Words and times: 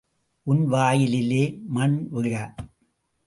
உன் 0.43 0.63
வாயிலே 0.65 1.43
மண் 1.67 2.07
விழ. 2.11 2.33